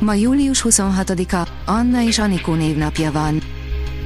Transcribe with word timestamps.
Ma 0.00 0.14
július 0.14 0.64
26-a, 0.68 1.48
Anna 1.64 2.02
és 2.02 2.18
Anikó 2.18 2.54
névnapja 2.54 3.12
van. 3.12 3.42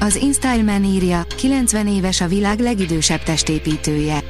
Az 0.01 0.17
InStyleman 0.17 0.85
írja, 0.85 1.27
90 1.37 1.89
éves 1.89 2.21
a 2.21 2.27
világ 2.27 2.59
legidősebb 2.59 3.23
testépítője. 3.23 4.23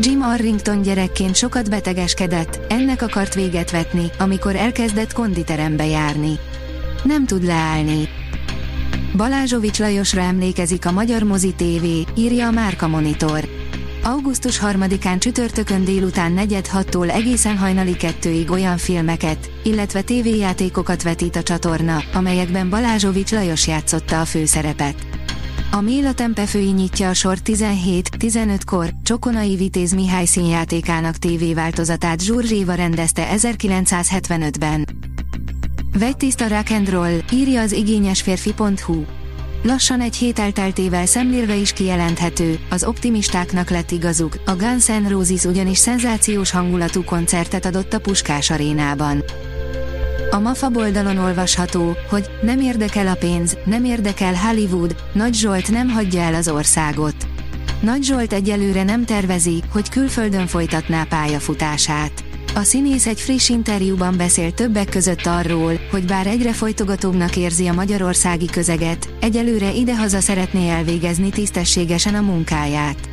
Jim 0.00 0.22
Arrington 0.22 0.82
gyerekként 0.82 1.36
sokat 1.36 1.70
betegeskedett, 1.70 2.60
ennek 2.68 3.02
akart 3.02 3.34
véget 3.34 3.70
vetni, 3.70 4.10
amikor 4.18 4.56
elkezdett 4.56 5.12
konditerembe 5.12 5.86
járni. 5.86 6.38
Nem 7.04 7.26
tud 7.26 7.44
leállni. 7.44 8.08
Balázsovics 9.16 9.78
Lajosra 9.78 10.20
emlékezik 10.20 10.86
a 10.86 10.92
Magyar 10.92 11.22
Mozi 11.22 11.54
TV, 11.54 11.84
írja 12.20 12.46
a 12.46 12.50
Márka 12.50 12.88
Monitor. 12.88 13.61
Augusztus 14.04 14.60
3-án 14.62 15.18
csütörtökön 15.18 15.84
délután 15.84 16.34
4-6-tól 16.36 17.10
egészen 17.10 17.58
hajnali 17.58 17.96
kettőig 17.96 18.50
olyan 18.50 18.76
filmeket, 18.76 19.50
illetve 19.62 20.02
tévéjátékokat 20.02 21.02
vetít 21.02 21.36
a 21.36 21.42
csatorna, 21.42 22.02
amelyekben 22.12 22.70
Balázsovics 22.70 23.30
Lajos 23.30 23.66
játszotta 23.66 24.20
a 24.20 24.24
főszerepet. 24.24 24.94
A 25.70 25.80
Méla 25.80 26.12
Tempefői 26.12 26.70
nyitja 26.70 27.08
a 27.08 27.14
sor 27.14 27.38
17-15-kor, 27.44 28.92
Csokonai 29.02 29.56
Vitéz 29.56 29.92
Mihály 29.92 30.24
színjátékának 30.24 31.16
tévéváltozatát 31.16 32.20
Zsurzséva 32.20 32.74
rendezte 32.74 33.28
1975-ben. 33.36 34.86
Vegy 35.98 36.16
tiszta 36.16 36.48
rock 36.48 36.70
and 36.70 36.88
roll, 36.88 37.18
írja 37.32 37.60
az 37.60 37.72
igényesférfi.hu. 37.72 39.04
Lassan 39.62 40.00
egy 40.00 40.16
hét 40.16 40.38
elteltével 40.38 41.06
szemlélve 41.06 41.54
is 41.54 41.72
kijelenthető, 41.72 42.58
az 42.70 42.84
optimistáknak 42.84 43.70
lett 43.70 43.90
igazuk, 43.90 44.36
a 44.46 44.56
Guns 44.56 44.86
N' 44.86 45.08
Roses 45.08 45.44
ugyanis 45.44 45.78
szenzációs 45.78 46.50
hangulatú 46.50 47.04
koncertet 47.04 47.64
adott 47.64 47.92
a 47.92 48.00
Puskás 48.00 48.50
arénában. 48.50 49.24
A 50.30 50.38
MAFA 50.38 50.70
oldalon 50.74 51.18
olvasható, 51.18 51.96
hogy 52.10 52.26
nem 52.42 52.60
érdekel 52.60 53.06
a 53.06 53.14
pénz, 53.14 53.56
nem 53.64 53.84
érdekel 53.84 54.34
Hollywood, 54.34 54.96
Nagy 55.12 55.34
Zsolt 55.34 55.70
nem 55.70 55.88
hagyja 55.88 56.20
el 56.20 56.34
az 56.34 56.48
országot. 56.48 57.26
Nagy 57.80 58.02
Zsolt 58.02 58.32
egyelőre 58.32 58.82
nem 58.82 59.04
tervezi, 59.04 59.62
hogy 59.72 59.88
külföldön 59.88 60.46
folytatná 60.46 61.04
pályafutását. 61.04 62.24
A 62.54 62.62
színész 62.62 63.06
egy 63.06 63.20
friss 63.20 63.48
interjúban 63.48 64.16
beszélt 64.16 64.54
többek 64.54 64.88
között 64.88 65.26
arról, 65.26 65.80
hogy 65.90 66.04
bár 66.04 66.26
egyre 66.26 66.52
folytogatóbbnak 66.52 67.36
érzi 67.36 67.66
a 67.66 67.72
magyarországi 67.72 68.46
közeget, 68.46 69.08
egyelőre 69.20 69.72
idehaza 69.72 70.20
szeretné 70.20 70.68
elvégezni 70.68 71.30
tisztességesen 71.30 72.14
a 72.14 72.20
munkáját. 72.20 73.08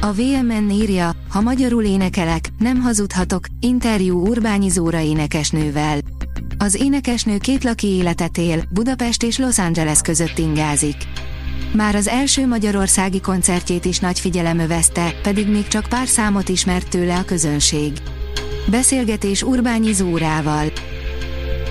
A 0.00 0.12
VMN 0.12 0.70
írja, 0.70 1.10
ha 1.28 1.40
magyarul 1.40 1.84
énekelek, 1.84 2.48
nem 2.58 2.80
hazudhatok, 2.80 3.44
interjú 3.60 4.26
Urbányi 4.26 4.68
Zóra 4.68 5.00
énekesnővel. 5.00 5.98
Az 6.58 6.74
énekesnő 6.74 7.38
két 7.38 7.64
laki 7.64 7.86
életet 7.86 8.38
él, 8.38 8.62
Budapest 8.70 9.22
és 9.22 9.38
Los 9.38 9.58
Angeles 9.58 10.00
között 10.00 10.38
ingázik. 10.38 10.96
Már 11.72 11.94
az 11.94 12.08
első 12.08 12.46
magyarországi 12.46 13.20
koncertjét 13.20 13.84
is 13.84 13.98
nagy 13.98 14.20
figyelem 14.20 14.58
övezte, 14.58 15.14
pedig 15.22 15.48
még 15.48 15.68
csak 15.68 15.86
pár 15.88 16.08
számot 16.08 16.48
ismert 16.48 16.88
tőle 16.88 17.16
a 17.16 17.24
közönség. 17.24 17.92
Beszélgetés 18.66 19.42
Urbányi 19.42 19.92
Zórával. 19.92 20.66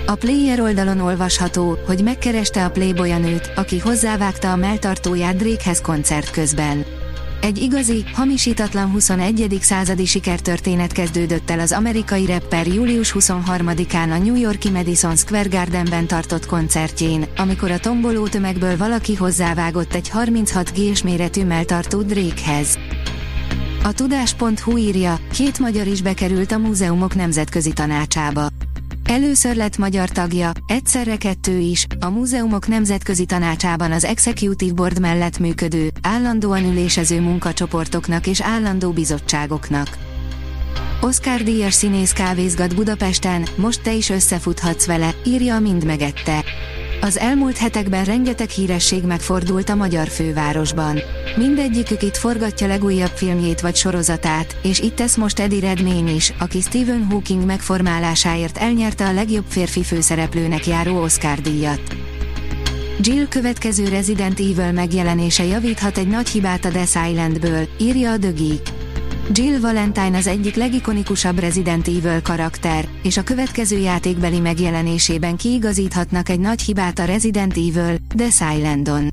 A 0.06 0.14
Player 0.14 0.60
oldalon 0.60 1.00
olvasható, 1.00 1.78
hogy 1.86 2.02
megkereste 2.02 2.64
a 2.64 2.70
Playboy 2.70 3.12
nőt, 3.12 3.52
aki 3.56 3.78
hozzávágta 3.78 4.52
a 4.52 4.56
melltartóját 4.56 5.36
Drakehez 5.36 5.80
koncert 5.80 6.30
közben. 6.30 6.84
Egy 7.40 7.58
igazi, 7.58 8.04
hamisítatlan 8.12 8.90
21. 8.90 9.58
századi 9.60 10.04
sikertörténet 10.04 10.92
kezdődött 10.92 11.50
el 11.50 11.60
az 11.60 11.72
amerikai 11.72 12.26
rapper 12.26 12.66
július 12.66 13.14
23-án 13.18 14.10
a 14.10 14.18
New 14.18 14.36
Yorki 14.36 14.70
Madison 14.70 15.16
Square 15.16 15.48
Gardenben 15.48 16.06
tartott 16.06 16.46
koncertjén, 16.46 17.24
amikor 17.36 17.70
a 17.70 17.78
tomboló 17.78 18.26
tömegből 18.26 18.76
valaki 18.76 19.14
hozzávágott 19.14 19.94
egy 19.94 20.08
36 20.08 20.72
g 20.72 21.04
méretű 21.04 21.44
melltartó 21.44 22.02
Drakehez. 22.02 22.78
A 23.82 23.92
tudás.hu 23.92 24.76
írja, 24.76 25.18
két 25.32 25.58
magyar 25.58 25.86
is 25.86 26.02
bekerült 26.02 26.52
a 26.52 26.58
múzeumok 26.58 27.14
nemzetközi 27.14 27.72
tanácsába. 27.72 28.48
Először 29.04 29.56
lett 29.56 29.78
magyar 29.78 30.08
tagja, 30.08 30.50
egyszerre 30.66 31.16
kettő 31.16 31.58
is, 31.58 31.86
a 32.00 32.08
Múzeumok 32.08 32.66
Nemzetközi 32.66 33.24
Tanácsában 33.24 33.92
az 33.92 34.04
Executive 34.04 34.72
Board 34.72 35.00
mellett 35.00 35.38
működő, 35.38 35.90
állandóan 36.02 36.64
ülésező 36.64 37.20
munkacsoportoknak 37.20 38.26
és 38.26 38.40
állandó 38.40 38.90
bizottságoknak. 38.90 39.98
Oscar 41.00 41.42
díjas 41.42 41.74
színész 41.74 42.12
kávézgat 42.12 42.74
Budapesten, 42.74 43.46
most 43.56 43.82
te 43.82 43.92
is 43.94 44.08
összefuthatsz 44.10 44.86
vele, 44.86 45.14
írja 45.26 45.54
a 45.54 45.60
Mind 45.60 45.84
megette. 45.84 46.44
Az 47.02 47.18
elmúlt 47.18 47.56
hetekben 47.56 48.04
rengeteg 48.04 48.48
híresség 48.48 49.02
megfordult 49.04 49.68
a 49.68 49.74
magyar 49.74 50.08
fővárosban. 50.08 50.98
Mindegyikük 51.36 52.02
itt 52.02 52.16
forgatja 52.16 52.66
legújabb 52.66 53.10
filmjét 53.14 53.60
vagy 53.60 53.76
sorozatát, 53.76 54.56
és 54.62 54.78
itt 54.80 54.94
tesz 54.94 55.16
most 55.16 55.38
Eddie 55.38 55.60
Redmayne 55.60 56.10
is, 56.10 56.32
aki 56.38 56.60
Stephen 56.60 57.04
Hawking 57.10 57.44
megformálásáért 57.44 58.58
elnyerte 58.58 59.06
a 59.06 59.12
legjobb 59.12 59.44
férfi 59.48 59.82
főszereplőnek 59.82 60.66
járó 60.66 61.02
Oscar-díjat. 61.02 61.80
Jill 63.00 63.28
következő 63.28 63.88
Resident 63.88 64.40
Evil 64.40 64.72
megjelenése 64.72 65.44
javíthat 65.44 65.98
egy 65.98 66.08
nagy 66.08 66.28
hibát 66.28 66.64
a 66.64 66.70
Death 66.70 67.08
Islandből, 67.10 67.68
írja 67.78 68.10
a 68.12 68.18
The 68.18 68.30
Geek. 68.30 68.79
Jill 69.32 69.60
Valentine 69.60 70.16
az 70.16 70.26
egyik 70.26 70.54
legikonikusabb 70.54 71.38
Resident 71.38 71.88
Evil 71.88 72.22
karakter, 72.22 72.88
és 73.02 73.16
a 73.16 73.22
következő 73.22 73.78
játékbeli 73.78 74.38
megjelenésében 74.38 75.36
kiigazíthatnak 75.36 76.28
egy 76.28 76.40
nagy 76.40 76.60
hibát 76.60 76.98
a 76.98 77.04
Resident 77.04 77.52
Evil, 77.52 77.96
The 78.16 78.30
Silent-on. 78.30 79.08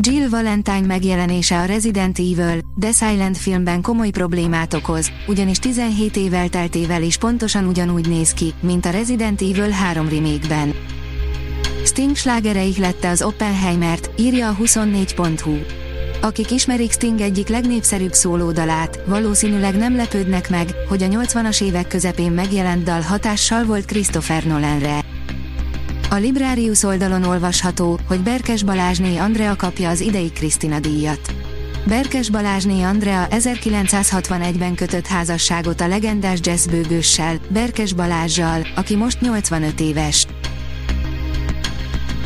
Jill 0.00 0.28
Valentine 0.28 0.86
megjelenése 0.86 1.58
a 1.58 1.64
Resident 1.64 2.18
Evil, 2.18 2.60
The 2.80 2.92
Silent 2.92 3.38
filmben 3.38 3.82
komoly 3.82 4.10
problémát 4.10 4.74
okoz, 4.74 5.10
ugyanis 5.26 5.58
17 5.58 6.16
év 6.16 6.34
elteltével 6.34 7.02
is 7.02 7.16
pontosan 7.16 7.66
ugyanúgy 7.66 8.08
néz 8.08 8.32
ki, 8.32 8.54
mint 8.60 8.86
a 8.86 8.90
Resident 8.90 9.42
Evil 9.42 9.70
3 9.70 10.08
remake-ben. 10.08 10.74
Sting 11.84 12.16
slágereik 12.16 12.76
lette 12.76 13.08
az 13.08 13.22
Oppenheimert, 13.22 14.10
írja 14.16 14.48
a 14.48 14.56
24.hu. 14.56 15.86
Akik 16.20 16.50
ismerik 16.50 16.92
Sting 16.92 17.20
egyik 17.20 17.48
legnépszerűbb 17.48 18.12
szólódalát, 18.12 19.00
valószínűleg 19.06 19.76
nem 19.76 19.96
lepődnek 19.96 20.50
meg, 20.50 20.74
hogy 20.88 21.02
a 21.02 21.06
80-as 21.06 21.62
évek 21.62 21.88
közepén 21.88 22.32
megjelent 22.32 22.84
dal 22.84 23.00
hatással 23.00 23.64
volt 23.64 23.84
Christopher 23.84 24.44
Nolanre. 24.44 24.98
A 26.10 26.14
Librarius 26.14 26.82
oldalon 26.82 27.24
olvasható, 27.24 27.98
hogy 28.06 28.20
Berkes 28.20 28.62
Balázsné 28.62 29.16
Andrea 29.16 29.56
kapja 29.56 29.88
az 29.88 30.00
idei 30.00 30.32
Krisztina 30.32 30.80
díjat. 30.80 31.34
Berkes 31.86 32.30
Balázsné 32.30 32.82
Andrea 32.82 33.26
1961-ben 33.30 34.74
kötött 34.74 35.06
házasságot 35.06 35.80
a 35.80 35.88
legendás 35.88 36.38
jazzbőgőssel, 36.42 37.36
Berkes 37.48 37.92
Balázsjal, 37.92 38.66
aki 38.76 38.96
most 38.96 39.20
85 39.20 39.80
éves. 39.80 40.26